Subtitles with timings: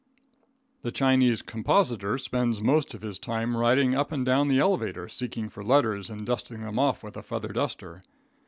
[0.81, 5.47] The Chinese compositor spends most of his time riding up and down the elevator, seeking
[5.47, 8.01] for letters and dusting them off with a feather duster.